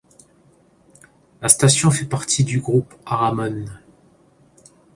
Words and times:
La 1.43 1.47
station 1.47 1.91
fait 1.91 2.05
partie 2.07 2.43
du 2.43 2.59
groupe 2.59 2.91
Aramón. 3.05 3.65